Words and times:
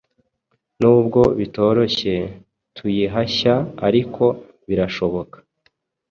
Nubwo 0.81 1.21
bitoroshye 1.39 2.13
kuyihashya 2.75 3.53
ariko 3.87 4.23
birashoboka 4.67 5.37